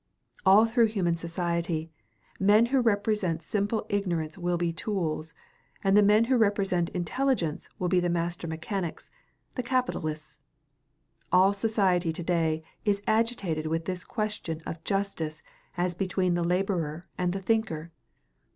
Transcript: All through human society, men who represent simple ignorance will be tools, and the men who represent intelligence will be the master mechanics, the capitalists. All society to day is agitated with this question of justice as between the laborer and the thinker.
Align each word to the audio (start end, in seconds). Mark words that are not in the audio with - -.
All 0.47 0.65
through 0.65 0.87
human 0.87 1.15
society, 1.15 1.91
men 2.39 2.65
who 2.73 2.81
represent 2.81 3.43
simple 3.43 3.85
ignorance 3.87 4.35
will 4.35 4.57
be 4.57 4.73
tools, 4.73 5.35
and 5.83 5.95
the 5.95 6.01
men 6.01 6.23
who 6.25 6.37
represent 6.37 6.89
intelligence 6.89 7.69
will 7.77 7.87
be 7.87 7.99
the 7.99 8.09
master 8.09 8.47
mechanics, 8.47 9.11
the 9.53 9.61
capitalists. 9.61 10.39
All 11.31 11.53
society 11.53 12.11
to 12.13 12.23
day 12.23 12.63
is 12.83 13.03
agitated 13.05 13.67
with 13.67 13.85
this 13.85 14.03
question 14.03 14.63
of 14.65 14.83
justice 14.83 15.43
as 15.77 15.93
between 15.93 16.33
the 16.33 16.43
laborer 16.43 17.03
and 17.15 17.31
the 17.31 17.39
thinker. 17.39 17.91